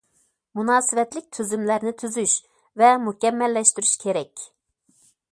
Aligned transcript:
مۇناسىۋەتلىك 0.59 1.25
تۈزۈملەرنى 1.37 1.91
تۈزۈش 2.03 2.33
ۋە 2.83 2.89
مۇكەممەللەشتۈرۈش 3.07 3.91
كېرەك. 4.05 4.47